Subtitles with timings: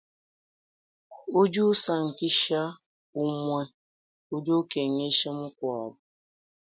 [1.39, 2.61] Udi usankisha,
[3.21, 3.63] umue
[4.35, 5.99] udikengesha mukuabu.